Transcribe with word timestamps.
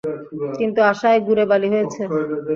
কিন্তু 0.59 0.79
আশায় 0.91 1.19
গুড়ে 1.27 1.43
বালি 1.51 1.67
হয়েছে। 1.73 2.01